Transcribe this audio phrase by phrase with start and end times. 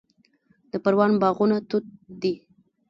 [0.71, 1.85] د پروان باغونه توت
[2.21, 2.33] دي